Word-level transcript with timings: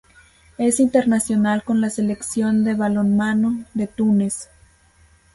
Es 0.57 0.79
internacional 0.79 1.63
con 1.63 1.79
la 1.79 1.91
selección 1.91 2.63
de 2.63 2.73
balonmano 2.73 3.65
de 3.75 3.85
Túnez. 3.85 4.49